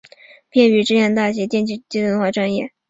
[0.49, 2.71] 毕业于浙江大学电气自动化专业。